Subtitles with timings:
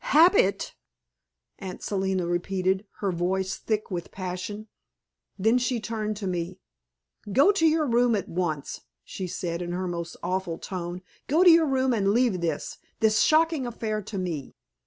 [0.15, 0.73] "Habit!"
[1.59, 4.67] Aunt Selina repeated, her voice thick with passion.
[5.37, 6.57] Then she turned to me.
[7.31, 11.03] "Go to your room at once!" she said in her most awful tone.
[11.27, 14.55] "Go to your room and leave this this shocking affair to me."